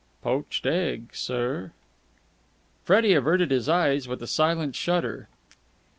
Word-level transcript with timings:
"Poached 0.23 0.65
egg, 0.65 1.13
sir." 1.15 1.73
Freddie 2.83 3.13
averted 3.13 3.51
his 3.51 3.69
eyes 3.69 4.07
with 4.07 4.19
a 4.23 4.25
silent 4.25 4.75
shudder. 4.75 5.29